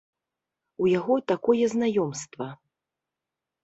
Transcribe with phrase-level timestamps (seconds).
[0.85, 2.53] У яго такое знаёмства.